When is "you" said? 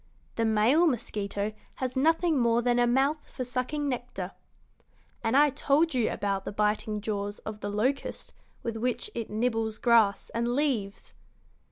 5.93-6.09